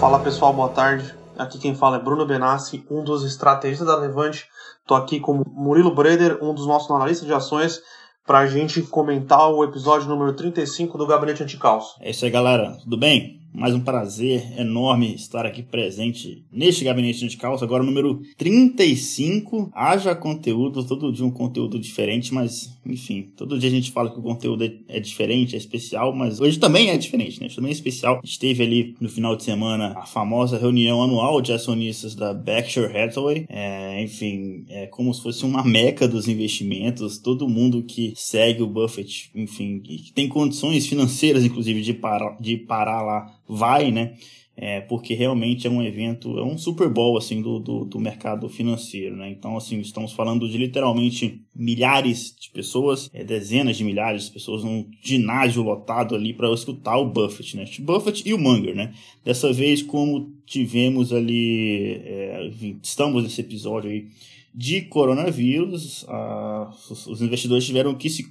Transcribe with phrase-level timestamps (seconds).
[0.00, 1.14] Fala pessoal, boa tarde.
[1.36, 4.46] Aqui quem fala é Bruno Benassi, um dos estrategistas da Levante.
[4.80, 7.82] Estou aqui com Murilo Breder, um dos nossos analistas de ações,
[8.26, 11.96] para a gente comentar o episódio número 35 do Gabinete Anticaos.
[12.00, 12.78] É isso aí, galera.
[12.82, 13.39] Tudo bem?
[13.52, 19.70] Mais um prazer enorme estar aqui presente neste gabinete de calça, agora número 35.
[19.74, 24.18] Haja conteúdo, todo dia um conteúdo diferente, mas enfim, todo dia a gente fala que
[24.18, 27.46] o conteúdo é, é diferente, é especial, mas hoje também é diferente, né?
[27.46, 28.20] Hoje também é especial.
[28.22, 33.46] Esteve ali no final de semana a famosa reunião anual de acionistas da Berkshire Hathaway.
[33.48, 37.18] É, enfim, é como se fosse uma meca dos investimentos.
[37.18, 42.56] Todo mundo que segue o Buffett, enfim, que tem condições financeiras, inclusive, de parar, de
[42.56, 44.14] parar lá vai, né?
[44.62, 48.46] É, porque realmente é um evento, é um Super Bowl assim do, do, do, mercado
[48.46, 49.30] financeiro, né?
[49.30, 54.62] Então assim estamos falando de literalmente milhares de pessoas, é, dezenas de milhares de pessoas
[54.62, 57.64] num ginásio lotado ali para escutar o Buffett, né?
[57.80, 58.92] Buffett e o Munger, né?
[59.24, 62.50] Dessa vez como tivemos ali, é,
[62.82, 64.08] estamos nesse episódio aí
[64.54, 68.24] de coronavírus, a, os, investidores tiveram que se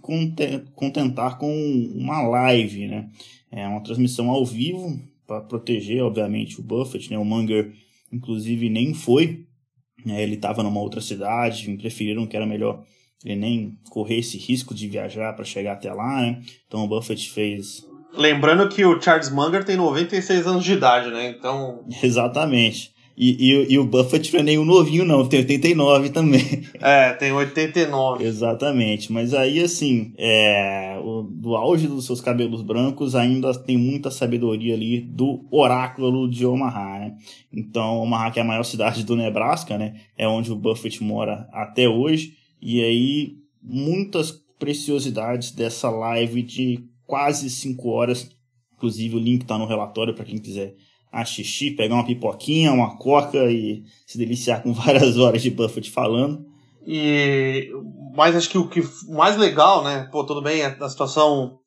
[0.75, 1.51] contentar com
[1.95, 3.09] uma live, né?
[3.51, 7.17] É uma transmissão ao vivo para proteger, obviamente, o Buffett, né?
[7.17, 7.73] O Munger,
[8.11, 9.45] inclusive, nem foi.
[10.05, 10.21] Né?
[10.21, 12.83] Ele estava numa outra cidade, preferiram que era melhor
[13.23, 16.41] ele nem correr esse risco de viajar para chegar até lá, né?
[16.67, 17.85] Então o Buffett fez.
[18.13, 21.29] Lembrando que o Charles Munger tem 96 anos de idade, né?
[21.29, 21.85] Então.
[22.01, 22.91] Exatamente.
[23.21, 26.63] E, e, e, o Buffett não é nenhum novinho, não, tem 89 também.
[26.79, 28.23] É, tem 89.
[28.23, 29.11] Exatamente.
[29.11, 34.73] Mas aí, assim, é, o, do auge dos seus cabelos brancos, ainda tem muita sabedoria
[34.73, 37.15] ali do oráculo de Omaha, né?
[37.51, 39.99] Então, Omaha, que é a maior cidade do Nebraska, né?
[40.17, 42.35] É onde o Buffett mora até hoje.
[42.61, 48.29] E aí, muitas preciosidades dessa live de quase 5 horas.
[48.77, 50.75] Inclusive, o link está no relatório para quem quiser
[51.11, 55.89] a xixi, pegar uma pipoquinha, uma coca e se deliciar com várias horas de Buffett
[55.89, 56.45] falando.
[56.85, 57.69] E
[58.15, 60.07] mas acho que o que mais legal, né?
[60.11, 61.59] Pô, tudo bem, a situação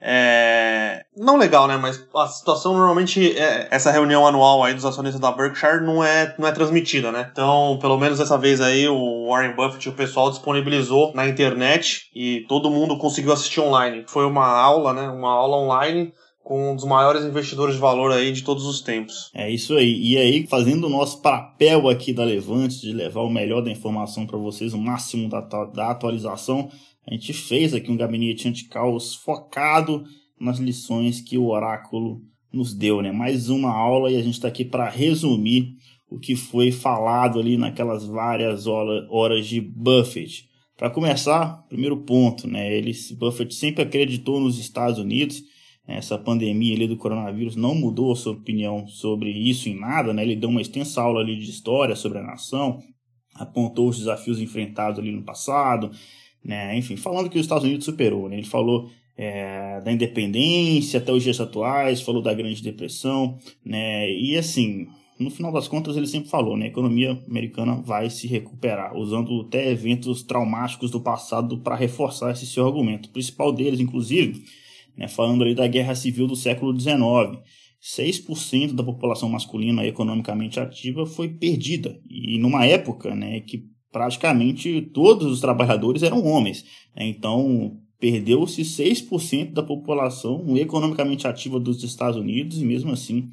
[0.00, 1.76] é não legal, né?
[1.76, 6.34] Mas a situação normalmente é, essa reunião anual aí dos acionistas da Berkshire não é
[6.38, 7.28] não é transmitida, né?
[7.32, 12.10] Então, pelo menos dessa vez aí o Warren Buffett e o pessoal disponibilizou na internet
[12.14, 14.04] e todo mundo conseguiu assistir online.
[14.06, 15.08] Foi uma aula, né?
[15.08, 16.12] Uma aula online
[16.46, 19.32] com um dos maiores investidores de valor aí de todos os tempos.
[19.34, 20.00] É isso aí.
[20.00, 24.24] E aí, fazendo o nosso papel aqui da Levante, de levar o melhor da informação
[24.24, 26.70] para vocês, o máximo da, da atualização,
[27.04, 30.04] a gente fez aqui um gabinete anti-caos focado
[30.40, 33.10] nas lições que o oráculo nos deu, né?
[33.10, 35.72] Mais uma aula e a gente está aqui para resumir
[36.08, 40.48] o que foi falado ali naquelas várias horas de Buffett.
[40.76, 42.72] Para começar, primeiro ponto, né?
[42.72, 45.42] Ele, Buffett sempre acreditou nos Estados Unidos
[45.86, 50.22] essa pandemia ali do coronavírus não mudou a sua opinião sobre isso em nada, né?
[50.22, 52.82] Ele deu uma extensa aula ali de história sobre a nação,
[53.34, 55.90] apontou os desafios enfrentados ali no passado,
[56.44, 56.76] né?
[56.76, 58.36] Enfim, falando que os Estados Unidos superou, né?
[58.36, 64.10] Ele falou é, da independência até os dias atuais, falou da Grande Depressão, né?
[64.10, 66.66] E assim, no final das contas ele sempre falou, né?
[66.66, 72.46] A economia americana vai se recuperar, usando até eventos traumáticos do passado para reforçar esse
[72.46, 73.08] seu argumento.
[73.08, 74.42] O principal deles, inclusive,
[74.96, 77.38] né, falando ali da guerra civil do século XIX.
[77.82, 82.00] 6% da população masculina economicamente ativa foi perdida.
[82.08, 86.64] E numa época né, que praticamente todos os trabalhadores eram homens.
[86.96, 93.28] Né, então, perdeu-se 6% da população economicamente ativa dos Estados Unidos e mesmo assim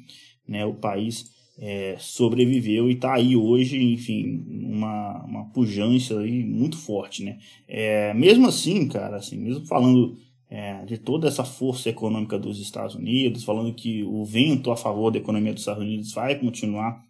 [0.46, 6.76] né, o país é, sobreviveu e está aí hoje, enfim, uma, uma pujança aí muito
[6.76, 7.38] forte, né?
[7.68, 10.16] É, mesmo assim, cara, assim, mesmo falando
[10.54, 15.10] é, de toda essa força econômica dos Estados Unidos, falando que o vento a favor
[15.10, 17.02] da economia dos Estados Unidos vai continuar.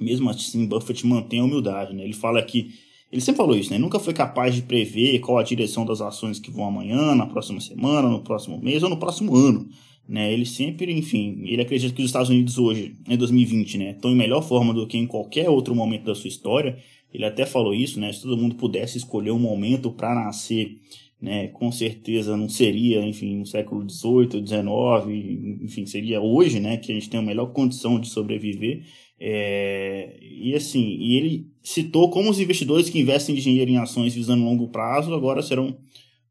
[0.00, 1.94] Mesmo assim, Buffett mantém a humildade.
[1.94, 2.04] Né?
[2.04, 2.70] Ele fala que
[3.12, 3.78] ele sempre falou isso, né?
[3.78, 7.60] Nunca foi capaz de prever qual a direção das ações que vão amanhã, na próxima
[7.60, 9.68] semana, no próximo mês ou no próximo ano.
[10.08, 10.32] Né?
[10.32, 14.16] Ele sempre, enfim, ele acredita que os Estados Unidos hoje, em 2020, né, estão em
[14.16, 16.78] melhor forma do que em qualquer outro momento da sua história.
[17.12, 18.10] Ele até falou isso, né?
[18.14, 20.74] Se todo mundo pudesse escolher um momento para nascer
[21.20, 26.92] né, com certeza não seria, enfim, no século XVIII, XIX, enfim, seria hoje, né, que
[26.92, 28.84] a gente tem a melhor condição de sobreviver.
[29.20, 34.14] É, e assim, e ele citou como os investidores que investem em dinheiro em ações
[34.14, 35.76] visando longo prazo agora serão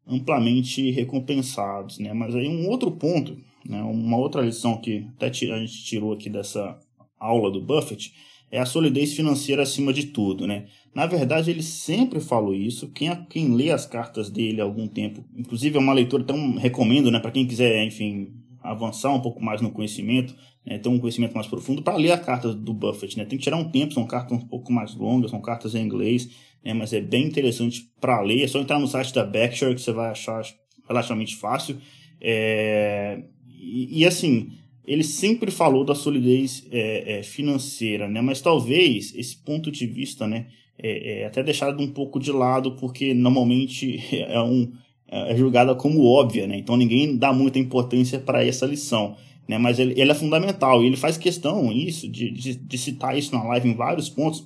[0.07, 2.13] amplamente recompensados, né?
[2.13, 6.29] Mas aí um outro ponto, né, uma outra lição que até a gente tirou aqui
[6.29, 6.79] dessa
[7.19, 8.13] aula do Buffett
[8.49, 10.67] é a solidez financeira acima de tudo, né?
[10.97, 12.87] Na verdade, ele sempre falou isso.
[12.87, 17.11] Quem, quem lê as cartas dele há algum tempo, inclusive é uma leitura tão recomendo,
[17.11, 18.33] né, para quem quiser, enfim,
[18.63, 20.35] avançar um pouco mais no conhecimento,
[20.65, 23.15] né, ter um conhecimento mais profundo para ler a carta do Buffett.
[23.15, 23.25] Né?
[23.25, 26.31] Tem que tirar um tempo, são cartas um pouco mais longas, são cartas em inglês,
[26.65, 28.41] né, mas é bem interessante para ler.
[28.41, 30.41] É só entrar no site da Berkshire que você vai achar
[30.89, 31.77] relativamente fácil.
[32.19, 34.49] É, e, e, assim,
[34.83, 38.19] ele sempre falou da solidez é, é, financeira, né?
[38.19, 40.47] mas talvez esse ponto de vista né,
[40.81, 44.71] é, é até deixado um pouco de lado, porque normalmente é, um,
[45.07, 46.57] é julgada como óbvia, né?
[46.57, 49.15] então ninguém dá muita importância para essa lição.
[49.47, 49.57] Né?
[49.57, 53.33] Mas ele, ele, é fundamental e ele faz questão isso de, de, de, citar isso
[53.33, 54.45] na live em vários pontos,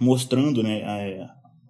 [0.00, 0.82] mostrando né,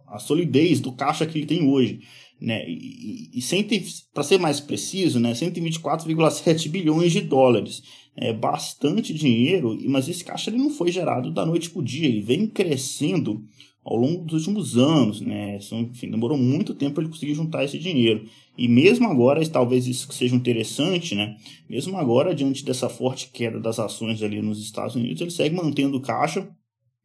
[0.08, 2.00] a, a solidez do caixa que ele tem hoje
[2.40, 2.64] né?
[2.68, 7.82] E, e para ser mais preciso, né, 124,7 bilhões de dólares.
[8.16, 12.08] É bastante dinheiro, mas esse caixa ele não foi gerado da noite para o dia,
[12.08, 13.44] ele vem crescendo
[13.86, 15.58] ao longo dos últimos anos, né?
[15.72, 18.24] Enfim, demorou muito tempo para ele conseguir juntar esse dinheiro.
[18.58, 21.36] E mesmo agora, talvez isso seja interessante, né?
[21.70, 26.00] Mesmo agora, diante dessa forte queda das ações ali nos Estados Unidos, ele segue mantendo
[26.00, 26.48] caixa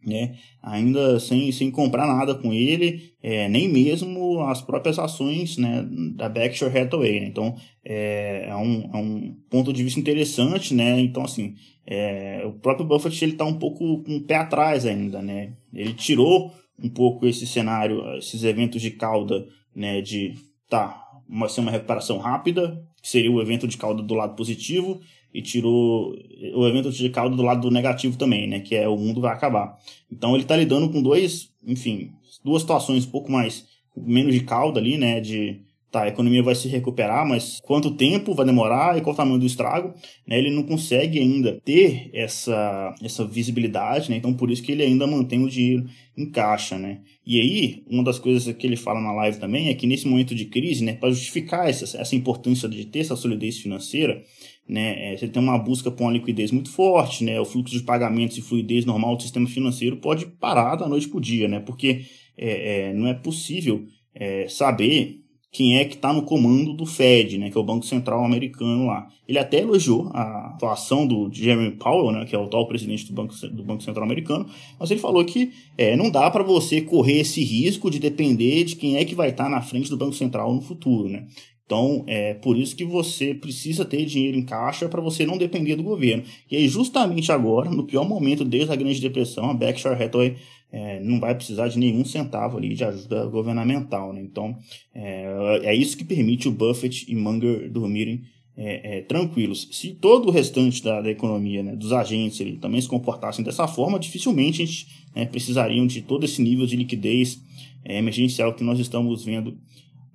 [0.05, 0.35] né?
[0.61, 6.27] ainda sem, sem comprar nada com ele, é, nem mesmo as próprias ações né, da
[6.27, 7.19] Berkshire Hathaway.
[7.19, 7.27] Né?
[7.27, 7.55] Então,
[7.85, 10.73] é, é, um, é um ponto de vista interessante.
[10.73, 10.99] Né?
[11.01, 11.55] Então, assim,
[11.85, 15.21] é, o próprio Buffett está um pouco com o pé atrás ainda.
[15.21, 15.53] Né?
[15.73, 16.51] Ele tirou
[16.83, 19.45] um pouco esse cenário, esses eventos de cauda,
[19.75, 20.35] né, de
[20.69, 25.01] tá, uma, ser uma recuperação rápida, que seria o evento de cauda do lado positivo,
[25.33, 26.13] e tirou
[26.53, 28.59] o evento de caldo do lado do negativo também, né?
[28.59, 29.75] Que é o mundo vai acabar.
[30.11, 32.11] Então ele está lidando com dois, enfim,
[32.43, 35.21] duas situações um pouco mais menos de caldo ali, né?
[35.21, 35.61] De
[35.91, 39.39] tá, a economia vai se recuperar, mas quanto tempo vai demorar e qual o tamanho
[39.39, 39.93] do estrago,
[40.25, 40.37] né?
[40.37, 44.17] Ele não consegue ainda ter essa essa visibilidade, né?
[44.17, 45.85] Então por isso que ele ainda mantém o dinheiro
[46.17, 47.01] em caixa, né?
[47.25, 50.33] E aí, uma das coisas que ele fala na live também é que nesse momento
[50.33, 54.21] de crise, né, para justificar essa, essa importância de ter essa solidez financeira,
[54.67, 55.13] né?
[55.13, 57.39] É, você tem uma busca por uma liquidez muito forte, né?
[57.39, 61.17] O fluxo de pagamentos e fluidez normal do sistema financeiro pode parar da noite para
[61.17, 61.59] o dia, né?
[61.59, 62.05] Porque
[62.37, 63.85] é, é, não é possível
[64.15, 65.20] é, saber
[65.51, 68.87] quem é que está no comando do Fed, né, que é o Banco Central americano
[68.87, 69.09] lá.
[69.27, 73.13] Ele até elogiou a atuação do Jeremy Powell, né, que é o atual presidente do
[73.13, 74.45] Banco, do Banco Central americano,
[74.79, 78.77] mas ele falou que é, não dá para você correr esse risco de depender de
[78.77, 81.09] quem é que vai estar tá na frente do Banco Central no futuro.
[81.09, 81.27] Né?
[81.65, 85.77] Então, é por isso que você precisa ter dinheiro em caixa para você não depender
[85.77, 86.23] do governo.
[86.49, 90.35] E aí, justamente agora, no pior momento desde a Grande Depressão, a Berkshire Hathaway
[90.71, 94.13] é, não vai precisar de nenhum centavo ali de ajuda governamental.
[94.13, 94.21] Né?
[94.21, 94.57] Então,
[94.93, 98.23] é, é isso que permite o Buffett e Munger dormirem
[98.55, 99.67] é, é, tranquilos.
[99.71, 103.67] Se todo o restante da, da economia, né, dos agentes ali, também se comportassem dessa
[103.67, 107.41] forma, dificilmente a gente né, precisariam de todo esse nível de liquidez
[107.83, 109.57] é, emergencial que nós estamos vendo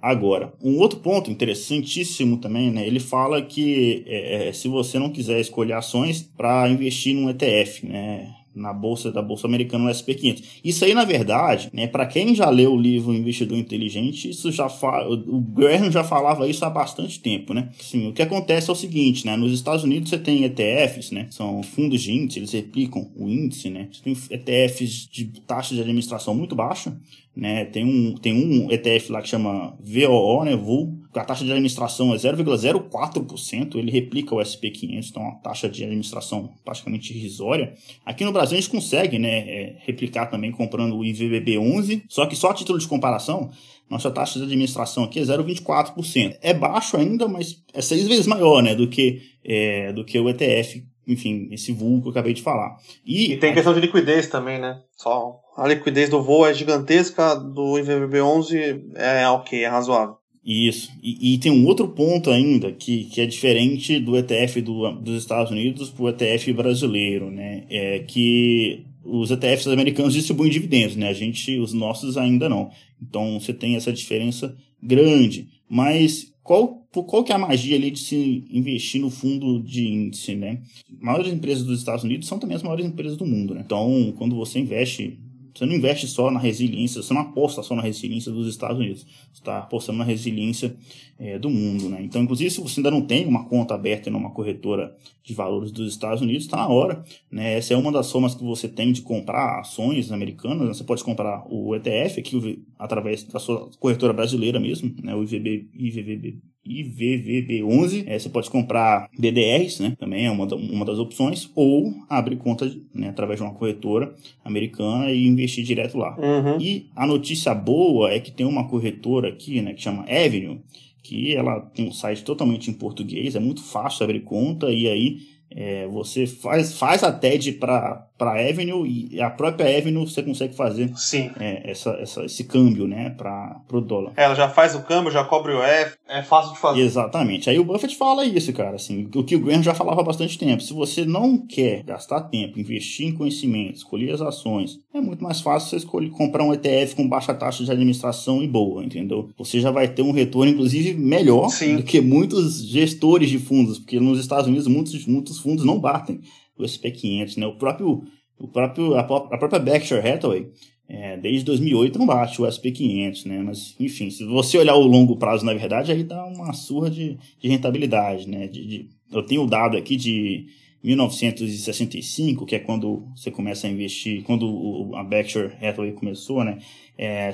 [0.00, 2.86] Agora, um outro ponto interessantíssimo também, né?
[2.86, 7.86] Ele fala que é, é se você não quiser escolher ações para investir num ETF,
[7.86, 8.32] né?
[8.56, 10.42] Na bolsa da bolsa americana no SP500.
[10.64, 14.68] Isso aí, na verdade, né, para quem já leu o livro Investidor Inteligente, isso já
[14.68, 15.06] fa...
[15.06, 17.68] o Graham já falava isso há bastante tempo, né?
[17.78, 21.26] Sim, o que acontece é o seguinte, né, nos Estados Unidos você tem ETFs, né,
[21.30, 23.88] são fundos de índice, eles replicam o índice, né?
[23.92, 26.96] Você tem ETFs de taxa de administração muito baixa,
[27.36, 27.66] né?
[27.66, 32.12] Tem um tem um ETF lá que chama VOO, né, VUL, a taxa de administração
[32.14, 37.72] é 0,04%, ele replica o SP500, então é uma taxa de administração praticamente irrisória.
[38.04, 42.36] Aqui no Brasil a gente consegue né, é, replicar também comprando o IVBB11, só que
[42.36, 43.50] só a título de comparação,
[43.88, 46.36] nossa taxa de administração aqui é 0,24%.
[46.42, 50.28] É baixo ainda, mas é seis vezes maior né, do, que, é, do que o
[50.28, 52.76] ETF, enfim, esse vulgo que eu acabei de falar.
[53.04, 54.80] E, e tem questão de liquidez também, né?
[54.96, 60.16] Só a liquidez do voo é gigantesca, do IVBB11 é ok, é razoável.
[60.46, 60.92] Isso.
[61.02, 65.20] E, e, tem um outro ponto ainda que, que é diferente do ETF do, dos
[65.20, 67.64] Estados Unidos para o ETF brasileiro, né?
[67.68, 71.08] É que os ETFs americanos distribuem dividendos, né?
[71.08, 72.70] A gente, os nossos ainda não.
[73.02, 75.48] Então você tem essa diferença grande.
[75.68, 80.36] Mas qual, qual que é a magia ali de se investir no fundo de índice,
[80.36, 80.60] né?
[80.92, 83.62] As maiores empresas dos Estados Unidos são também as maiores empresas do mundo, né?
[83.66, 85.18] Então, quando você investe
[85.56, 89.06] você não investe só na resiliência, você não aposta só na resiliência dos Estados Unidos,
[89.32, 90.76] você está apostando na resiliência
[91.18, 91.88] é, do mundo.
[91.88, 92.02] Né?
[92.02, 95.72] Então, inclusive, se você ainda não tem uma conta aberta em uma corretora de valores
[95.72, 97.04] dos Estados Unidos, está na hora.
[97.30, 97.56] Né?
[97.56, 100.68] Essa é uma das formas que você tem de comprar ações americanas.
[100.68, 100.74] Né?
[100.74, 105.14] Você pode comprar o ETF aqui através da sua corretora brasileira mesmo, né?
[105.14, 108.04] o IVB, IVVB, IVVB11.
[108.06, 109.96] É, você pode comprar BDRs, né?
[109.98, 111.50] Também é uma, uma das opções.
[111.54, 116.16] Ou abrir conta né, através de uma corretora americana e investir direto lá.
[116.18, 116.60] Uhum.
[116.60, 119.74] E a notícia boa é que tem uma corretora aqui, né?
[119.74, 120.60] Que chama Avenue
[121.02, 125.18] que ela tem um site totalmente em português, é muito fácil abrir conta e aí
[125.50, 130.54] é, você faz, faz a TED para a Avenue e a própria Avenue você consegue
[130.54, 131.30] fazer Sim.
[131.38, 134.12] É, essa, essa, esse câmbio né, para o dólar.
[134.16, 136.80] É, ela já faz o câmbio, já cobre o F, é fácil de fazer.
[136.80, 137.50] Exatamente.
[137.50, 140.38] Aí o Buffett fala isso, cara, assim, o que o Graham já falava há bastante
[140.38, 140.62] tempo.
[140.62, 145.40] Se você não quer gastar tempo, investir em conhecimento, escolher as ações, é muito mais
[145.40, 149.28] fácil você escolher comprar um ETF com baixa taxa de administração e boa, entendeu?
[149.36, 151.76] Você já vai ter um retorno, inclusive, melhor Sim.
[151.76, 156.20] do que muitos gestores de fundos, porque nos Estados Unidos muitos, muitos fundos não batem
[156.58, 157.46] o SP500, né?
[157.46, 158.04] O próprio,
[158.38, 160.50] o próprio, a, a própria Berkshire Hathaway,
[160.88, 163.42] é, desde 2008 não bate o SP500, né?
[163.42, 167.18] Mas, enfim, se você olhar o longo prazo, na verdade, aí dá uma surra de,
[167.40, 168.46] de rentabilidade, né?
[168.46, 170.46] De, de, eu tenho o dado aqui de
[170.82, 176.58] 1965, que é quando você começa a investir, quando a Berkshire Hathaway começou, né?
[176.96, 177.32] É,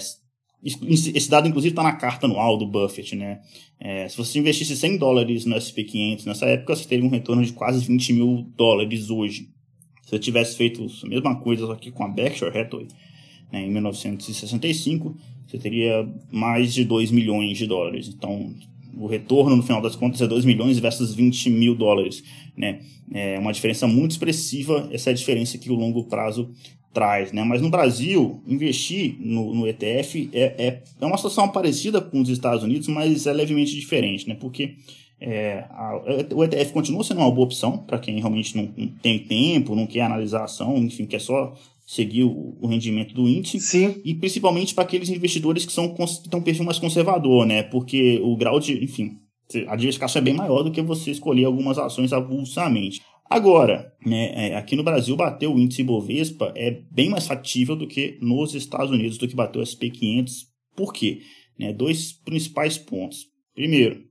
[0.62, 3.40] esse dado, inclusive, está na carta anual do Buffett, né?
[3.80, 7.52] É, se você investisse 100 dólares no SP500 nessa época, você teria um retorno de
[7.52, 9.48] quase 20 mil dólares hoje.
[10.02, 12.86] Se você tivesse feito a mesma coisa aqui com a Berkshire Hathaway,
[13.50, 15.16] né, em 1965,
[15.46, 18.08] você teria mais de 2 milhões de dólares.
[18.08, 18.54] Então,
[18.94, 22.22] o retorno, no final das contas, é 2 milhões versus 20 mil dólares.
[22.56, 22.80] Né?
[23.12, 26.50] É uma diferença muito expressiva, essa é a diferença que o longo prazo
[26.92, 27.32] traz.
[27.32, 27.42] Né?
[27.42, 32.28] Mas no Brasil, investir no, no ETF é, é, é uma situação parecida com os
[32.28, 34.36] Estados Unidos, mas é levemente diferente, né?
[34.38, 34.76] porque
[35.20, 36.02] é, a,
[36.34, 39.86] o ETF continua sendo uma boa opção para quem realmente não, não, tem tempo, não
[39.86, 41.54] quer analisar a ação, enfim, quer só
[41.86, 43.60] seguir o, o rendimento do índice.
[43.60, 44.00] Sim.
[44.04, 47.62] E principalmente para aqueles investidores que são que têm um perfil mais conservador, né?
[47.62, 49.18] Porque o grau de, enfim,
[49.68, 53.00] a diversificação é bem maior do que você escolher algumas ações avulsamente.
[53.32, 57.86] Agora, né, é, aqui no Brasil bater o índice Ibovespa é bem mais factível do
[57.86, 60.48] que nos Estados Unidos, do que bater o SP500.
[60.76, 61.22] Por quê?
[61.58, 63.26] Né, dois principais pontos.
[63.54, 64.02] Primeiro,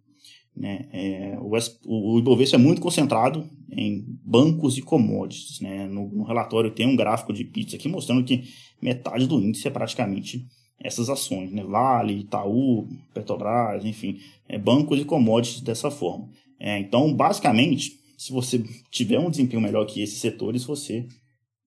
[0.57, 5.59] né, é, o, o Ibovespa é muito concentrado em bancos e commodities.
[5.61, 5.85] Né?
[5.85, 8.43] No, no, relatório tem um gráfico de pizza aqui mostrando que
[8.81, 10.43] metade do índice é praticamente
[10.83, 11.63] essas ações, né?
[11.63, 14.17] Vale, Itaú, Petrobras, enfim,
[14.49, 16.27] é, bancos e commodities dessa forma.
[16.59, 21.07] É, então, basicamente, se você tiver um desempenho melhor que esses setores, você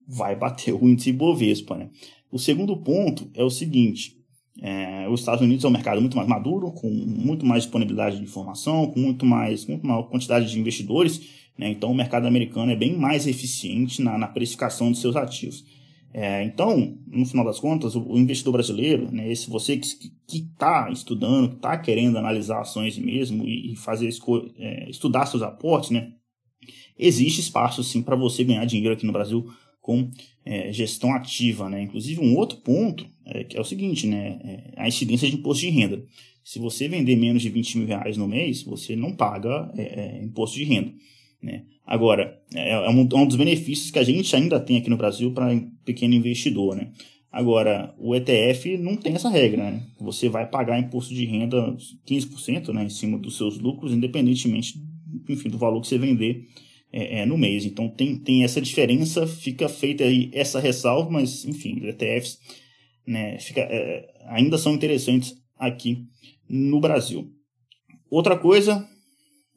[0.07, 1.75] vai bater o índice Ibovespa.
[1.75, 1.89] Né?
[2.31, 4.15] O segundo ponto é o seguinte:
[4.61, 8.23] é, os Estados Unidos é um mercado muito mais maduro, com muito mais disponibilidade de
[8.23, 11.19] informação, com muito mais, muito maior quantidade de investidores.
[11.57, 11.71] Né?
[11.71, 15.65] Então, o mercado americano é bem mais eficiente na, na precificação de seus ativos.
[16.13, 20.89] É, então, no final das contas, o, o investidor brasileiro, né, esse você que está
[20.89, 24.07] estudando, que está querendo analisar ações mesmo e, e fazer
[24.57, 26.13] é, estudar seus aportes, né,
[26.97, 29.45] existe espaço sim para você ganhar dinheiro aqui no Brasil
[29.81, 30.09] com
[30.43, 31.81] é, gestão ativa, né?
[31.81, 34.39] Inclusive um outro ponto é, que é o seguinte, né?
[34.75, 36.03] É a incidência de imposto de renda.
[36.43, 40.23] Se você vender menos de 20 mil reais no mês, você não paga é, é
[40.23, 40.91] imposto de renda.
[41.41, 41.63] Né?
[41.85, 44.97] Agora, é, é um, é um, dos benefícios que a gente ainda tem aqui no
[44.97, 46.75] Brasil para pequeno investidor.
[46.75, 46.91] Né?
[47.31, 49.71] Agora, o ETF não tem essa regra.
[49.71, 49.83] Né?
[49.99, 51.75] Você vai pagar imposto de renda
[52.07, 54.81] 15% né, em cima dos seus lucros, independentemente
[55.29, 56.47] enfim, do valor que você vender
[56.95, 57.65] é, é, no mês.
[57.65, 62.39] Então tem, tem essa diferença, fica feita aí essa ressalva, mas enfim, os ETFs
[63.05, 66.05] né, fica, é, ainda são interessantes aqui
[66.47, 67.29] no Brasil.
[68.09, 68.87] Outra coisa,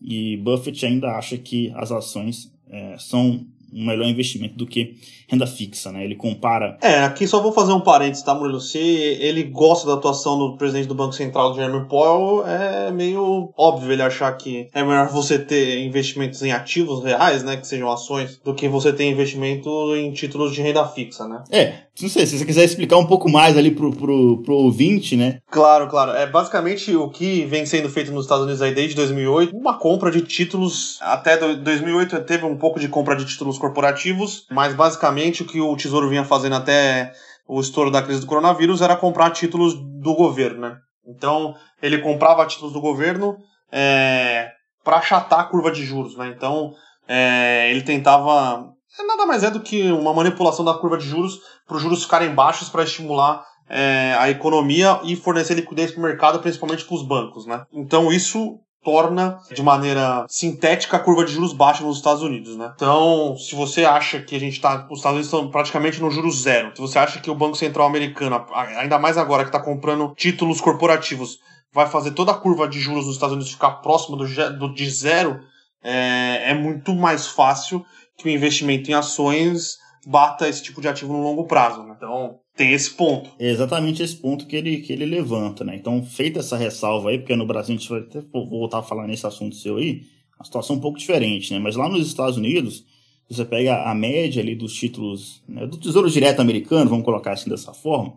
[0.00, 4.96] e Buffett ainda acha que as ações é, são um melhor investimento do que
[5.28, 6.04] renda fixa, né?
[6.04, 6.78] Ele compara.
[6.80, 8.60] É, aqui só vou fazer um parênteses, tá, Murilo?
[8.60, 13.92] Se ele gosta da atuação do presidente do Banco Central, Jeremy Powell, é meio óbvio
[13.92, 17.56] ele achar que é melhor você ter investimentos em ativos reais, né?
[17.56, 21.44] Que sejam ações, do que você ter investimento em títulos de renda fixa, né?
[21.50, 25.16] É, não sei, se você quiser explicar um pouco mais ali pro, pro, pro ouvinte,
[25.16, 25.40] né?
[25.50, 26.12] Claro, claro.
[26.12, 30.10] É basicamente o que vem sendo feito nos Estados Unidos aí desde 2008, uma compra
[30.10, 35.46] de títulos, até 2008 teve um pouco de compra de títulos corporativos, mas basicamente o
[35.46, 37.12] que o Tesouro vinha fazendo até
[37.46, 40.76] o estouro da crise do coronavírus era comprar títulos do governo, né?
[41.06, 43.36] Então, ele comprava títulos do governo
[43.72, 44.50] é,
[44.84, 46.28] para achatar a curva de juros, né?
[46.28, 46.72] Então,
[47.06, 51.38] é, ele tentava é nada mais é do que uma manipulação da curva de juros
[51.66, 56.02] para os juros ficarem baixos para estimular é, a economia e fornecer liquidez para o
[56.02, 57.46] mercado, principalmente para os bancos.
[57.46, 57.62] Né?
[57.72, 62.72] Então isso torna de maneira sintética a curva de juros baixa nos Estados Unidos, né?
[62.74, 66.40] Então, se você acha que a gente está, os Estados Unidos estão praticamente no juros
[66.40, 68.46] zero, se você acha que o Banco Central americano,
[68.78, 71.38] ainda mais agora que está comprando títulos corporativos,
[71.70, 74.26] vai fazer toda a curva de juros nos Estados Unidos ficar próxima do,
[74.58, 75.38] do de zero,
[75.84, 77.84] é, é muito mais fácil
[78.16, 79.76] que o investimento em ações
[80.06, 81.82] bata esse tipo de ativo no longo prazo.
[81.82, 81.92] Né?
[81.94, 83.30] Então, tem esse ponto.
[83.38, 85.76] É exatamente esse ponto que ele, que ele levanta, né?
[85.76, 89.06] Então, feita essa ressalva aí, porque no Brasil a gente vai até voltar a falar
[89.06, 90.02] nesse assunto seu aí,
[90.38, 91.60] a situação é um pouco diferente, né?
[91.60, 92.84] Mas lá nos Estados Unidos,
[93.30, 97.48] você pega a média ali dos títulos né, do Tesouro Direto americano, vamos colocar assim
[97.48, 98.14] dessa forma,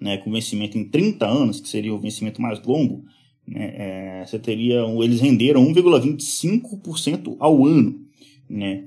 [0.00, 3.04] né, com vencimento em 30 anos, que seria o vencimento mais longo,
[3.46, 8.00] né, é, você teria, eles renderam 1,25% ao ano,
[8.48, 8.84] né,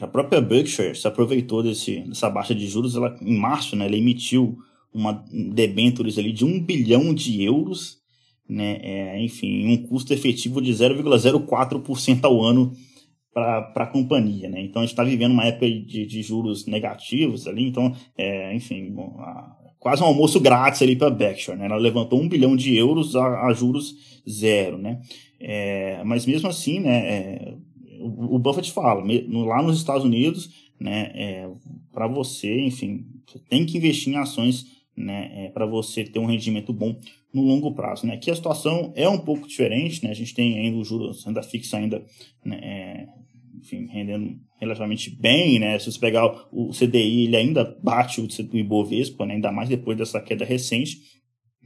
[0.00, 3.96] a própria Berkshire se aproveitou desse, dessa baixa de juros, ela, em março, né, ela
[3.96, 4.58] emitiu
[4.92, 7.98] uma debentures ali de 1 bilhão de euros,
[8.48, 12.72] né, é, enfim, um custo efetivo de 0,04% ao ano
[13.32, 14.48] para a companhia.
[14.48, 14.62] Né?
[14.62, 18.94] Então a gente está vivendo uma época de, de, juros negativos ali, então, é, enfim,
[19.18, 21.56] a, quase um almoço grátis ali para Berkshire.
[21.56, 21.66] Né?
[21.66, 23.94] Ela levantou um bilhão de euros a, a juros
[24.28, 24.78] zero.
[24.78, 25.00] Né?
[25.40, 27.54] É, mas mesmo assim, né, é,
[28.00, 31.50] o, Buffett fala, lá nos Estados Unidos, né, é,
[31.92, 34.66] para você, enfim, você tem que investir em ações
[34.96, 36.98] né, é, para você ter um rendimento bom
[37.32, 38.06] no longo prazo.
[38.06, 38.14] Né?
[38.14, 40.10] Aqui a situação é um pouco diferente, né?
[40.10, 42.02] a gente tem ainda o juros ainda fixa ainda
[42.44, 43.08] né, é,
[43.60, 45.78] enfim, rendendo relativamente bem, né?
[45.78, 49.34] Se você pegar o CDI, ele ainda bate o Ibovespa, né?
[49.34, 50.98] ainda mais depois dessa queda recente,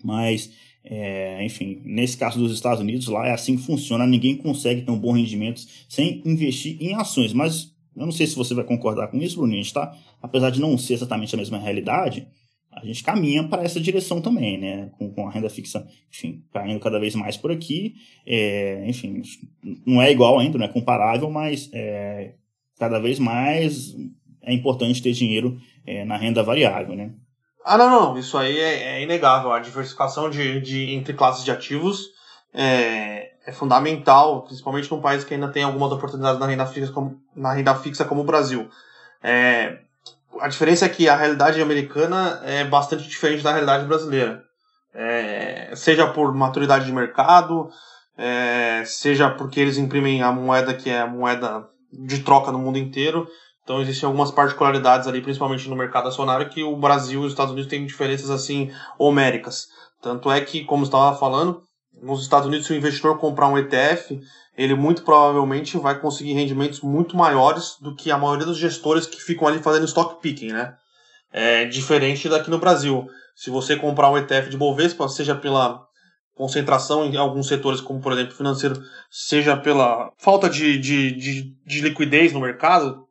[0.03, 0.53] mas
[0.85, 4.91] é, enfim, nesse caso dos Estados Unidos, lá é assim que funciona, ninguém consegue ter
[4.91, 9.09] um bom rendimento sem investir em ações, mas eu não sei se você vai concordar
[9.09, 9.97] com isso, Bruninho, tá?
[10.21, 12.29] Apesar de não ser exatamente a mesma realidade,
[12.71, 14.91] a gente caminha para essa direção também, né?
[14.99, 17.95] Com, com, a renda fixa, enfim, caindo cada vez mais por aqui.
[18.27, 19.23] É, enfim,
[19.87, 22.35] não é igual ainda, não é comparável, mas é,
[22.79, 23.97] cada vez mais
[24.43, 27.13] é importante ter dinheiro é, na renda variável, né?
[27.65, 29.51] Ah, não, não, isso aí é, é inegável.
[29.51, 32.11] A diversificação de, de, entre classes de ativos
[32.53, 37.19] é, é, fundamental, principalmente num país que ainda tem algumas oportunidades na renda fixa como,
[37.35, 38.69] na renda fixa como o Brasil.
[39.23, 39.79] É,
[40.41, 44.45] a diferença é que a realidade americana é bastante diferente da realidade brasileira.
[44.93, 47.71] É, seja por maturidade de mercado,
[48.17, 52.79] é, seja porque eles imprimem a moeda que é a moeda de troca no mundo
[52.79, 53.27] inteiro.
[53.65, 57.53] Então existem algumas particularidades ali, principalmente no mercado acionário, que o Brasil e os Estados
[57.53, 59.67] Unidos têm diferenças assim homéricas.
[60.03, 61.63] Tanto é que, como estava falando,
[62.03, 64.21] nos Estados Unidos, se o investidor comprar um ETF,
[64.57, 69.21] ele muito provavelmente vai conseguir rendimentos muito maiores do que a maioria dos gestores que
[69.21, 70.75] ficam ali fazendo stock picking, né?
[71.33, 73.07] É diferente daqui no Brasil.
[73.35, 75.83] Se você comprar um ETF de Bovespa, seja pela
[76.35, 81.81] concentração em alguns setores, como por exemplo financeiro, seja pela falta de, de, de, de
[81.81, 83.04] liquidez no mercado,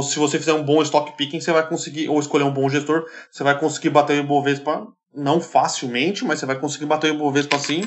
[0.00, 3.04] se você fizer um bom stock picking, você vai conseguir, ou escolher um bom gestor,
[3.30, 7.56] você vai conseguir bater o Ibovespa, não facilmente, mas você vai conseguir bater o Ibovespa
[7.56, 7.82] assim,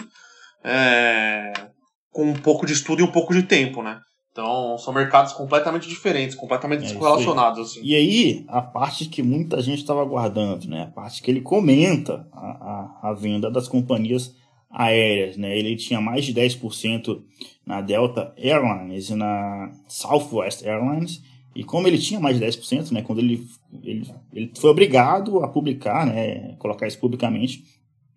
[0.63, 1.53] é,
[2.11, 3.99] com um pouco de estudo e um pouco de tempo, né?
[4.35, 7.71] Então, são mercados completamente diferentes, completamente é descorrelacionados.
[7.71, 7.79] Assim.
[7.81, 10.83] E aí, a parte que muita gente estava aguardando, né?
[10.83, 14.35] A parte que ele comenta a, a, a, venda das companhias
[14.69, 15.57] aéreas, né?
[15.57, 17.21] Ele tinha mais de 10%
[17.65, 21.23] na Delta Airlines e na Southwest Airlines.
[21.55, 23.01] E como ele tinha mais de 10%, né?
[23.01, 23.47] Quando ele,
[23.81, 26.53] ele, ele foi obrigado a publicar, né?
[26.59, 27.63] Colocar isso publicamente,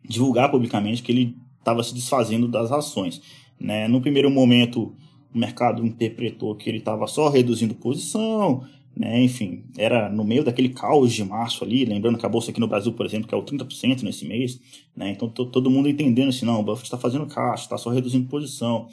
[0.03, 3.21] divulgar publicamente que ele estava se desfazendo das ações.
[3.61, 3.87] Né?
[3.89, 4.95] No primeiro momento,
[5.35, 8.65] o mercado interpretou que ele estava só reduzindo posição,
[8.97, 9.23] né?
[9.23, 12.69] enfim, era no meio daquele caos de março ali, lembrando que a bolsa aqui no
[12.69, 14.61] Brasil, por exemplo, que é o 30% nesse mês,
[14.97, 15.11] né?
[15.11, 18.89] então todo mundo entendendo assim, não, o Buffett está fazendo caixa, está só reduzindo posição.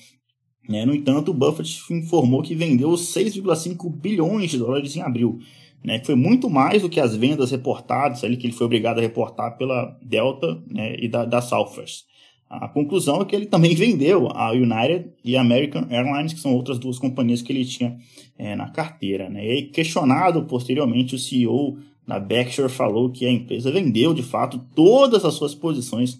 [0.67, 0.85] Né?
[0.85, 5.39] No entanto, Buffett informou que vendeu 6,5 bilhões de dólares em abril,
[5.83, 5.99] né?
[5.99, 9.01] que foi muito mais do que as vendas reportadas ali, que ele foi obrigado a
[9.01, 10.95] reportar pela Delta né?
[10.99, 12.05] e da, da Southwest.
[12.49, 16.53] A conclusão é que ele também vendeu a United e a American Airlines, que são
[16.53, 17.97] outras duas companhias que ele tinha
[18.37, 19.29] é, na carteira.
[19.29, 19.45] Né?
[19.45, 25.25] E questionado posteriormente, o CEO da Berkshire falou que a empresa vendeu de fato todas
[25.25, 26.19] as suas posições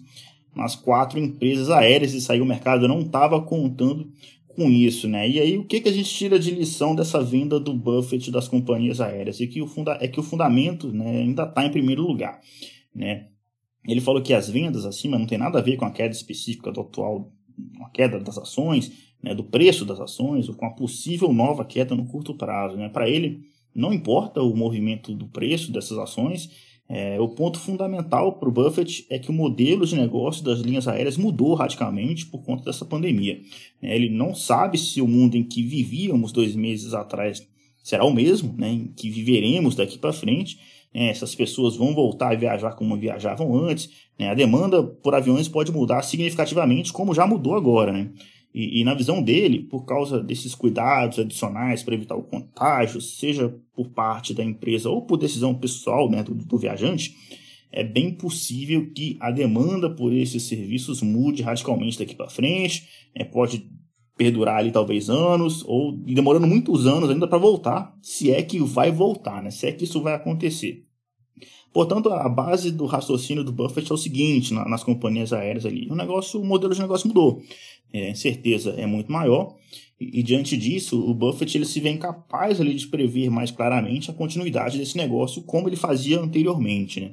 [0.54, 4.10] nas quatro empresas aéreas e saiu o mercado não estava contando
[4.56, 5.28] com isso, né?
[5.28, 8.48] E aí o que, que a gente tira de lição dessa venda do Buffett das
[8.48, 9.38] companhias aéreas?
[9.38, 12.40] E que o funda é que o fundamento né, ainda está em primeiro lugar,
[12.94, 13.26] né?
[13.86, 16.72] Ele falou que as vendas acima não tem nada a ver com a queda específica
[16.72, 17.30] do atual,
[17.84, 18.90] a queda das ações,
[19.22, 22.76] né, do preço das ações, ou com a possível nova queda no curto prazo.
[22.76, 22.88] Né?
[22.88, 26.50] Para ele, não importa o movimento do preço dessas ações,
[26.88, 30.86] é, o ponto fundamental para o Buffett é que o modelo de negócio das linhas
[30.86, 33.40] aéreas mudou radicalmente por conta dessa pandemia.
[33.82, 37.46] É, ele não sabe se o mundo em que vivíamos dois meses atrás
[37.82, 40.58] será o mesmo, né, em que viveremos daqui para frente,
[40.94, 45.48] né, essas pessoas vão voltar a viajar como viajavam antes, né, a demanda por aviões
[45.48, 47.92] pode mudar significativamente, como já mudou agora.
[47.92, 48.10] Né?
[48.58, 53.54] E, e, na visão dele, por causa desses cuidados adicionais para evitar o contágio, seja
[53.74, 57.14] por parte da empresa ou por decisão pessoal né, do, do viajante,
[57.70, 63.24] é bem possível que a demanda por esses serviços mude radicalmente daqui para frente, é,
[63.24, 63.68] pode
[64.16, 68.90] perdurar ali talvez anos, ou demorando muitos anos ainda para voltar, se é que vai
[68.90, 69.50] voltar, né?
[69.50, 70.85] se é que isso vai acontecer.
[71.76, 75.86] Portanto, a base do raciocínio do Buffett é o seguinte na, nas companhias aéreas ali.
[75.90, 77.42] O negócio, o modelo de negócio mudou.
[77.92, 79.54] É, certeza é muito maior.
[80.00, 84.10] E, e, diante disso, o Buffett ele se vê incapaz ali de prever mais claramente
[84.10, 86.98] a continuidade desse negócio como ele fazia anteriormente.
[86.98, 87.12] Né?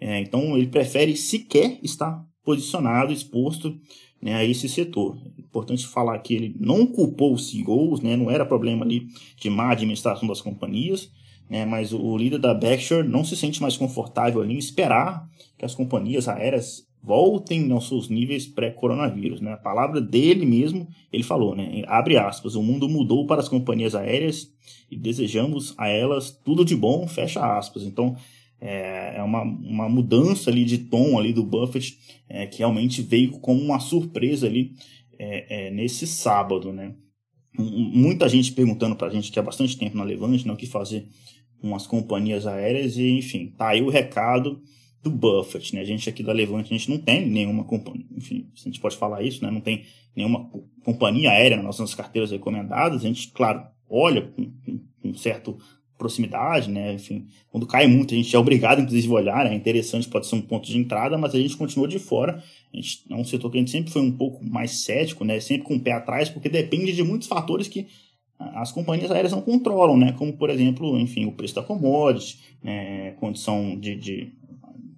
[0.00, 3.78] É, então, ele prefere sequer estar posicionado, exposto
[4.20, 5.16] né, a esse setor.
[5.38, 9.06] É importante falar que ele não culpou os CEOs, né, não era problema ali
[9.40, 11.12] de má administração das companhias,
[11.50, 15.64] né, mas o líder da Berkshire não se sente mais confortável ali em esperar que
[15.64, 19.40] as companhias aéreas voltem aos seus níveis pré-coronavírus.
[19.40, 19.52] Né?
[19.52, 21.82] A palavra dele mesmo, ele falou, né?
[21.88, 24.52] abre aspas, o mundo mudou para as companhias aéreas
[24.88, 27.82] e desejamos a elas tudo de bom, fecha aspas.
[27.82, 28.16] Então,
[28.60, 33.32] é, é uma, uma mudança ali de tom ali do Buffett é, que realmente veio
[33.40, 34.74] como uma surpresa ali
[35.18, 36.94] é, é nesse sábado, né?
[37.58, 40.66] Muita gente perguntando para a gente que há bastante tempo na Levante, né, o que
[40.66, 41.08] fazer
[41.60, 44.60] com as companhias aéreas e enfim, tá aí o recado
[45.02, 45.80] do Buffett, né?
[45.80, 48.96] A gente aqui da Levante, a gente não tem nenhuma companhia, enfim, a gente pode
[48.96, 49.50] falar isso, né?
[49.50, 50.50] Não tem nenhuma
[50.84, 53.04] companhia aérea nas nossas carteiras recomendadas.
[53.04, 55.58] A gente, claro, olha com, com, com certo
[56.00, 56.94] proximidade, né?
[56.94, 59.52] Enfim, quando cai muito, a gente é obrigado, inclusive, a olhar, né?
[59.52, 62.42] é interessante, pode ser um ponto de entrada, mas a gente continua de fora.
[62.72, 65.38] A gente, é um setor que a gente sempre foi um pouco mais cético, né?
[65.40, 67.86] Sempre com o pé atrás, porque depende de muitos fatores que
[68.54, 70.12] as companhias aéreas não controlam, né?
[70.12, 73.12] Como, por exemplo, enfim, o preço da commodity, né?
[73.12, 74.32] condição de, de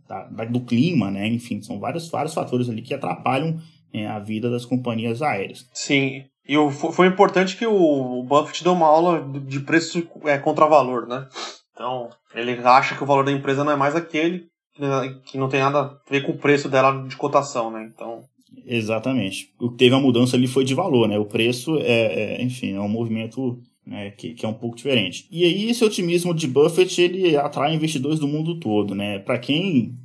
[0.09, 1.27] da, do clima, né?
[1.27, 3.59] Enfim, são vários, vários fatores ali que atrapalham
[3.93, 5.69] é, a vida das companhias aéreas.
[5.73, 10.67] Sim, e o, foi importante que o Buffett deu uma aula de preço é, contra
[10.67, 11.27] valor, né?
[11.73, 14.47] Então, ele acha que o valor da empresa não é mais aquele,
[14.79, 17.89] né, que não tem nada a ver com o preço dela de cotação, né?
[17.93, 18.25] Então.
[18.67, 19.51] Exatamente.
[19.61, 21.19] O que teve a mudança ali foi de valor, né?
[21.19, 25.27] O preço é, é enfim, é um movimento né, que, que, é um pouco diferente.
[25.31, 29.19] E aí esse otimismo de Buffett ele atrai investidores do mundo todo, né?
[29.19, 29.97] Para quem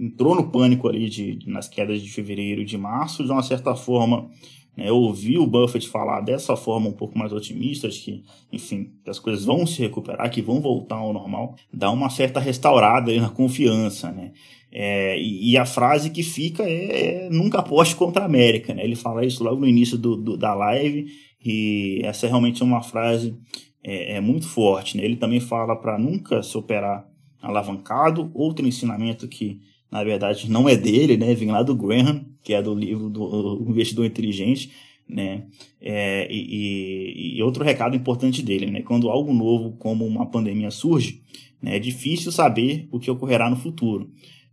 [0.00, 3.74] entrou no pânico ali de, nas quedas de fevereiro e de março, de uma certa
[3.74, 4.28] forma
[4.76, 9.10] né, ouvir o Buffett falar dessa forma um pouco mais otimista, de que, enfim, que
[9.10, 13.28] as coisas vão se recuperar, que vão voltar ao normal, dá uma certa restaurada na
[13.28, 14.32] confiança, né?
[14.74, 18.82] É, e, e, a frase que fica é, é, nunca aposte contra a América, né?
[18.82, 21.12] Ele fala isso logo no início do, do da live
[21.44, 23.36] e essa é realmente uma frase
[23.84, 25.04] é, é muito forte, né?
[25.04, 27.06] Ele também fala para nunca se operar
[27.42, 31.34] alavancado, outro ensinamento que na verdade não é dele, né?
[31.34, 34.70] Vem lá do Graham, que é do livro do Investidor Inteligente,
[35.06, 35.48] né?
[35.82, 38.80] É, e, e, outro recado importante dele, né?
[38.80, 41.20] Quando algo novo como uma pandemia surge,
[41.60, 44.10] né, é difícil saber o que ocorrerá no futuro.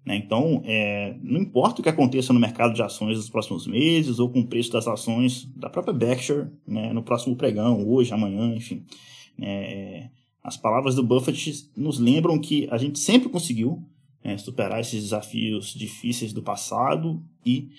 [0.09, 0.15] Né?
[0.15, 4.27] Então, é, não importa o que aconteça no mercado de ações nos próximos meses ou
[4.27, 8.83] com o preço das ações da própria Berkshire né, no próximo pregão, hoje, amanhã, enfim.
[9.39, 10.09] É,
[10.43, 13.83] as palavras do Buffett nos lembram que a gente sempre conseguiu
[14.23, 17.69] é, superar esses desafios difíceis do passado e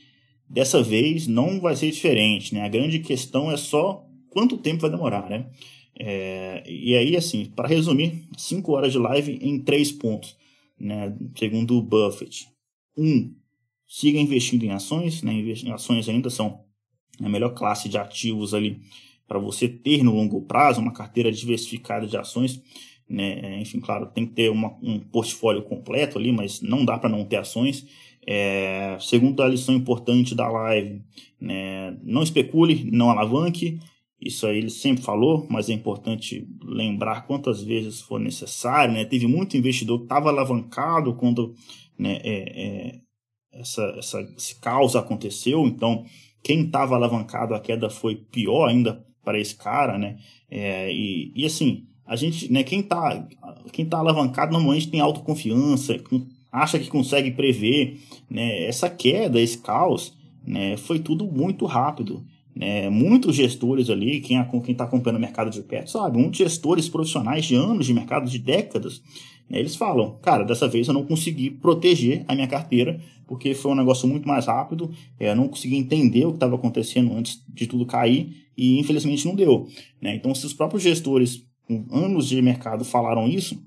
[0.48, 2.62] dessa vez não vai ser diferente, né?
[2.62, 5.46] A grande questão é só quanto tempo vai demorar, né?
[5.98, 10.36] É, e aí, assim, para resumir, 5 horas de live em três pontos,
[10.80, 11.14] né?
[11.36, 12.48] Segundo o Buffett.
[12.96, 13.34] Um,
[13.86, 15.32] siga investindo em ações, né?
[15.72, 16.64] Ações ainda são
[17.20, 18.80] a melhor classe de ativos ali
[19.28, 22.60] para você ter no longo prazo, uma carteira diversificada de ações
[23.10, 23.60] né?
[23.60, 27.24] Enfim, claro, tem que ter uma, um portfólio completo ali, mas não dá para não
[27.24, 27.84] ter ações.
[28.24, 31.02] É, segundo a lição importante da live,
[31.40, 31.96] né?
[32.04, 33.80] não especule, não alavanque.
[34.20, 38.92] Isso aí ele sempre falou, mas é importante lembrar quantas vezes for necessário.
[38.92, 39.04] Né?
[39.04, 41.54] Teve muito investidor que estava alavancado quando
[41.98, 43.00] né, é, é,
[43.52, 45.66] essa, essa, esse caos aconteceu.
[45.66, 46.04] Então,
[46.42, 49.96] quem estava alavancado, a queda foi pior ainda para esse cara.
[49.96, 50.18] Né?
[50.50, 53.26] É, e, e assim, a gente, né, quem está
[53.72, 55.96] quem tá alavancado normalmente tem autoconfiança,
[56.50, 60.12] acha que consegue prever, né, essa queda, esse caos,
[60.44, 62.26] né, foi tudo muito rápido.
[62.54, 67.44] Né, muitos gestores ali, quem está acompanhando o mercado de perto, sabe, muitos gestores profissionais
[67.44, 69.00] de anos de mercado, de décadas,
[69.48, 73.70] né, eles falam, cara, dessa vez eu não consegui proteger a minha carteira, porque foi
[73.70, 77.40] um negócio muito mais rápido, é, eu não consegui entender o que estava acontecendo antes
[77.48, 79.66] de tudo cair, e infelizmente não deu.
[80.02, 80.16] Né?
[80.16, 83.62] Então, se os próprios gestores com anos de mercado falaram isso,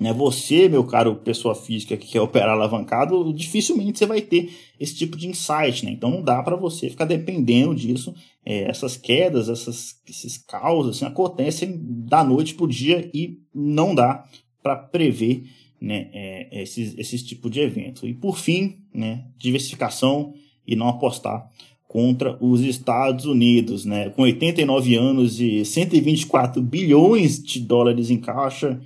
[0.00, 0.12] Né?
[0.12, 5.16] Você, meu caro pessoa física que quer operar alavancado, dificilmente você vai ter esse tipo
[5.16, 5.84] de insight.
[5.84, 5.92] Né?
[5.92, 8.14] Então não dá para você ficar dependendo disso.
[8.44, 13.94] É, essas quedas, essas, esses caos assim, acontecem da noite para o dia e não
[13.94, 14.24] dá
[14.62, 15.44] para prever
[15.80, 18.02] né, é, esses, esses tipos de eventos.
[18.04, 20.32] E por fim, né, diversificação
[20.66, 21.48] e não apostar
[21.88, 28.80] contra os Estados Unidos, né, com 89 anos e 124 bilhões de dólares em caixa,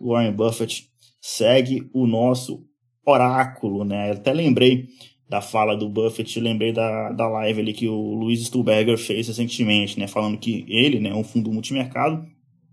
[0.00, 0.88] Warren Buffett
[1.20, 2.64] segue o nosso
[3.06, 4.10] oráculo, né?
[4.10, 4.86] Eu até lembrei
[5.28, 9.98] da fala do Buffett, lembrei da, da live ali que o Luiz Stuberger fez recentemente,
[9.98, 12.26] né, falando que ele, né, um fundo multimercado,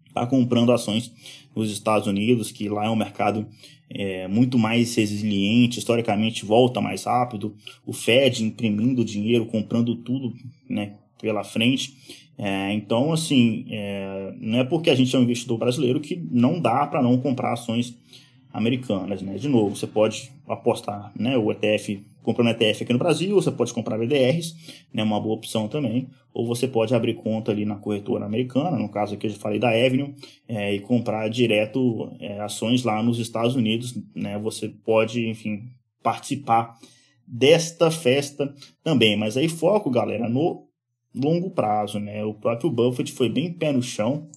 [0.08, 1.12] está comprando ações
[1.54, 3.46] nos Estados Unidos, que lá é um mercado
[3.90, 7.54] é, muito mais resiliente, historicamente volta mais rápido,
[7.86, 10.34] o Fed imprimindo dinheiro, comprando tudo
[10.70, 12.24] né, pela frente.
[12.38, 16.60] É, então, assim, é, não é porque a gente é um investidor brasileiro que não
[16.60, 17.98] dá para não comprar ações
[18.56, 19.22] americanas.
[19.22, 19.36] Né?
[19.36, 23.74] De novo, você pode apostar né, o ETF, comprando ETF aqui no Brasil, você pode
[23.74, 24.56] comprar BDRs,
[24.94, 28.90] né, uma boa opção também, ou você pode abrir conta ali na corretora americana, no
[28.90, 30.16] caso aqui eu já falei da Avenue,
[30.48, 33.98] é, e comprar direto é, ações lá nos Estados Unidos.
[34.16, 34.38] Né?
[34.40, 35.64] Você pode, enfim,
[36.02, 36.78] participar
[37.28, 39.18] desta festa também.
[39.18, 40.65] Mas aí foco, galera, no
[41.16, 42.24] longo prazo, né?
[42.24, 44.28] O próprio Buffett foi bem pé no chão,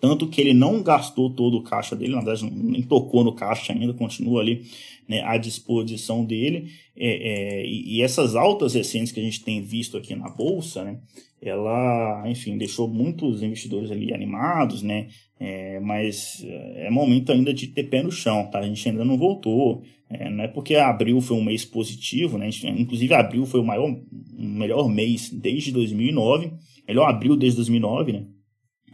[0.00, 3.72] tanto que ele não gastou todo o caixa dele, na verdade nem tocou no caixa
[3.72, 4.66] ainda, continua ali
[5.08, 6.70] né, à disposição dele.
[6.96, 10.98] É, é, e, essas altas recentes que a gente tem visto aqui na bolsa, né,
[11.40, 15.08] ela, enfim, deixou muitos investidores ali animados, né,
[15.38, 16.44] é, mas
[16.76, 18.58] é momento ainda de ter pé no chão, tá?
[18.58, 19.82] A gente ainda não voltou.
[20.08, 22.48] É, não é porque abril foi um mês positivo, né?
[22.76, 23.94] Inclusive abril foi o maior,
[24.32, 26.52] melhor mês desde 2009,
[26.86, 28.26] melhor abril desde 2009, né?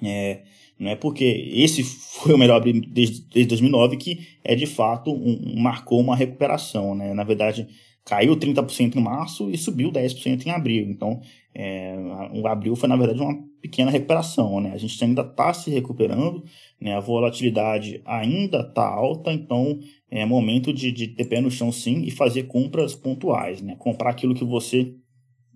[0.02, 0.42] É,
[0.78, 5.12] não é porque esse foi o melhor abril desde, desde 2009 que é de fato
[5.12, 7.12] um, marcou uma recuperação, né?
[7.12, 7.68] Na verdade,
[8.04, 10.88] caiu 30% em março e subiu 10% em abril.
[10.88, 11.20] Então,
[11.54, 11.96] é,
[12.34, 14.60] o abril foi, na verdade, uma pequena recuperação.
[14.60, 14.72] Né?
[14.72, 16.44] A gente ainda está se recuperando,
[16.80, 16.96] né?
[16.96, 19.78] a volatilidade ainda está alta, então
[20.10, 23.62] é momento de, de ter pé no chão sim e fazer compras pontuais.
[23.62, 23.76] Né?
[23.78, 24.94] Comprar aquilo que você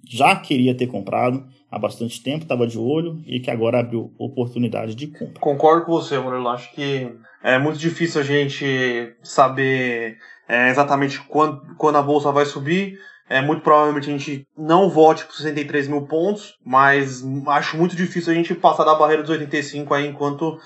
[0.08, 4.94] já queria ter comprado há bastante tempo, estava de olho e que agora abriu oportunidade
[4.94, 5.40] de compra.
[5.40, 6.48] Concordo com você, Murilo.
[6.48, 7.10] Acho que
[7.42, 10.16] é muito difícil a gente saber
[10.48, 12.98] é, exatamente quando, quando a bolsa vai subir.
[13.28, 18.32] É, muito provavelmente a gente não volte para 63 mil pontos, mas acho muito difícil
[18.32, 20.56] a gente passar da barreira dos 85 aí enquanto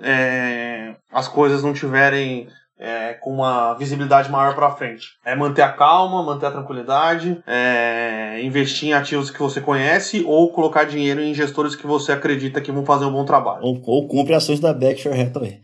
[0.00, 2.48] é, as coisas não tiverem
[2.78, 5.08] é, com uma visibilidade maior para frente.
[5.24, 10.50] É manter a calma, manter a tranquilidade, é, investir em ativos que você conhece ou
[10.52, 13.60] colocar dinheiro em gestores que você acredita que vão fazer um bom trabalho.
[13.62, 15.60] Ou, ou compre ações da Berkshire Hathaway.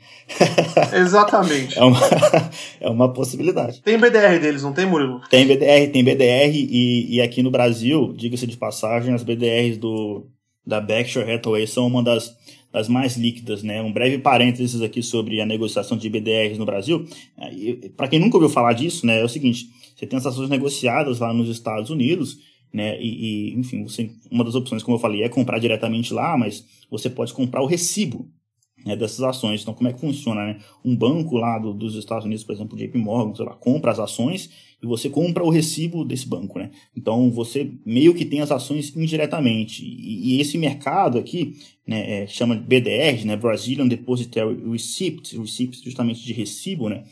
[0.93, 1.79] Exatamente.
[1.79, 2.01] é, uma,
[2.81, 3.81] é uma possibilidade.
[3.83, 5.21] Tem BDR deles, não tem, Murilo?
[5.31, 10.27] Tem BDR, tem BDR e, e aqui no Brasil, diga-se de passagem, as BDRs do,
[10.67, 12.35] da Berkshire Hathaway são uma das
[12.75, 13.81] das mais líquidas, né?
[13.81, 17.07] Um breve parênteses aqui sobre a negociação de BDRs no Brasil.
[17.97, 21.21] Para quem nunca ouviu falar disso, né, é o seguinte: você tem as ações negociadas
[21.21, 22.37] lá nos Estados Unidos,
[22.73, 23.01] né?
[23.01, 26.67] E, e enfim, você, uma das opções, como eu falei, é comprar diretamente lá, mas
[26.91, 28.29] você pode comprar o recibo
[28.85, 29.63] né, dessas ações.
[29.63, 30.45] Então, como é que funciona?
[30.45, 30.59] Né?
[30.85, 33.99] Um banco lá do, dos Estados Unidos, por exemplo, JP Morgan, sei lá, compra as
[33.99, 34.51] ações
[34.83, 36.59] e você compra o recibo desse banco.
[36.59, 36.71] Né?
[36.97, 39.83] Então, você meio que tem as ações indiretamente.
[39.85, 45.83] E, e esse mercado aqui, né, é, chama de BDR, né, Brazilian Depositary Receipt, receipt
[45.83, 47.05] justamente de recibo, né?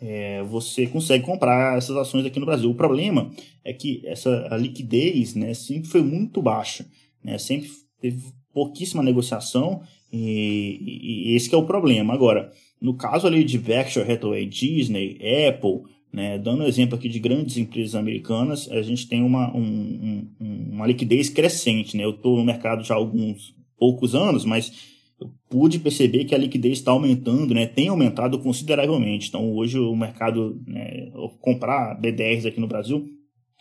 [0.00, 2.70] É, você consegue comprar essas ações aqui no Brasil.
[2.70, 3.32] O problema
[3.64, 6.86] é que essa a liquidez né, sempre foi muito baixa,
[7.22, 7.68] né, sempre
[8.00, 9.82] teve pouquíssima negociação
[10.12, 12.14] e, e, esse é o problema.
[12.14, 15.82] Agora, no caso ali de Berkshire Hathaway, Disney, Apple,
[16.12, 20.86] né, dando exemplo aqui de grandes empresas americanas, a gente tem uma, um, um, uma
[20.86, 21.96] liquidez crescente.
[21.96, 22.04] Né?
[22.04, 24.72] Eu estou no mercado já há alguns poucos anos, mas
[25.20, 27.66] eu pude perceber que a liquidez está aumentando, né?
[27.66, 29.28] tem aumentado consideravelmente.
[29.28, 33.04] Então, hoje o mercado, né, comprar BDRs aqui no Brasil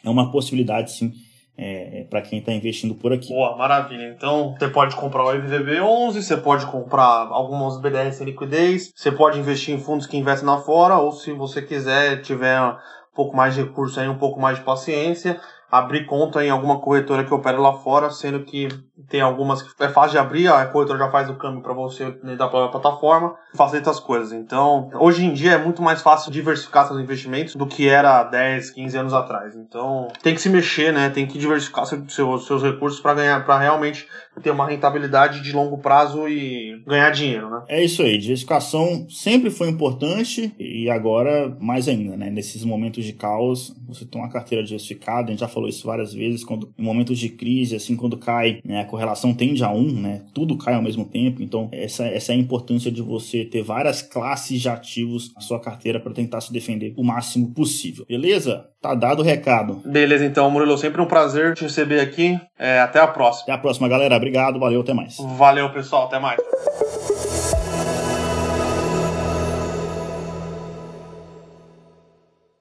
[0.03, 1.11] é uma possibilidade, sim,
[1.57, 3.29] é, para quem está investindo por aqui.
[3.29, 4.13] Boa, maravilha.
[4.15, 9.39] Então você pode comprar o EVVB11, você pode comprar alguns BDRs sem liquidez, você pode
[9.39, 12.75] investir em fundos que investem lá fora, ou se você quiser, tiver um
[13.15, 15.39] pouco mais de recurso aí, um pouco mais de paciência,
[15.71, 18.69] abrir conta em alguma corretora que opera lá fora, sendo que
[19.09, 22.11] tem algumas que é fácil de abrir, a corretora já faz o câmbio para você
[22.37, 24.33] da própria plataforma, facilita as coisas.
[24.33, 28.71] Então, hoje em dia é muito mais fácil diversificar seus investimentos do que era 10,
[28.71, 29.55] 15 anos atrás.
[29.55, 31.09] Então, tem que se mexer, né?
[31.09, 34.07] Tem que diversificar seus, seus recursos para ganhar, para realmente
[34.41, 37.63] ter uma rentabilidade de longo prazo e ganhar dinheiro, né?
[37.67, 42.29] É isso aí, diversificação sempre foi importante e agora mais ainda, né?
[42.29, 46.13] Nesses momentos de caos, você tem uma carteira diversificada, a gente já falou isso várias
[46.13, 49.91] vezes, quando em momentos de crise, assim, quando cai, né, a correlação tende a um,
[49.91, 50.21] né?
[50.33, 54.01] Tudo cai ao mesmo tempo, então essa, essa é a importância de você ter várias
[54.01, 58.05] classes de ativos na sua carteira para tentar se defender o máximo possível.
[58.07, 58.65] Beleza?
[58.81, 59.81] Tá dado o recado.
[59.85, 62.39] Beleza, então, Murilo, sempre um prazer te receber aqui.
[62.57, 63.43] É, até a próxima.
[63.43, 64.15] Até a próxima, galera.
[64.15, 65.17] Obrigado, valeu, até mais.
[65.17, 66.39] Valeu, pessoal, até mais.